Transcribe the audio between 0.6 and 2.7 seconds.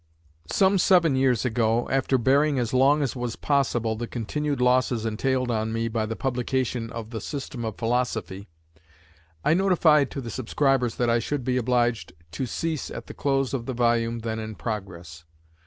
seven years ago, after bearing